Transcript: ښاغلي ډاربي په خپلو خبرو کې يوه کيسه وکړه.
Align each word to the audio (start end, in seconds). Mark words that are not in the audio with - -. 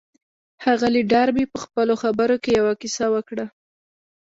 ښاغلي 0.63 1.01
ډاربي 1.11 1.45
په 1.53 1.57
خپلو 1.63 1.93
خبرو 2.01 2.35
کې 2.43 2.51
يوه 2.59 2.73
کيسه 2.81 3.05
وکړه. 3.13 3.45